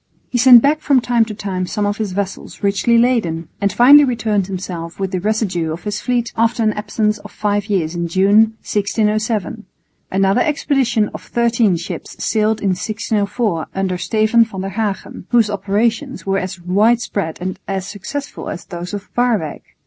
[0.31, 4.03] He sent back from time to time some of his vessels richly laden, and finally
[4.03, 8.07] returned himself with the residue of his fleet after an absence of five years in
[8.07, 9.67] June, 1607.
[10.09, 16.25] Another expedition of thirteen ships sailed in 1604 under Steven van der Hagen, whose operations
[16.25, 19.61] were as widespread and as successful as those of Waerwyck.